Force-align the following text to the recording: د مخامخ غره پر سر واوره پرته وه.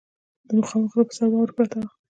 د 0.47 0.49
مخامخ 0.59 0.91
غره 0.95 1.05
پر 1.07 1.11
سر 1.17 1.27
واوره 1.31 1.53
پرته 1.57 1.75
وه. 1.81 1.87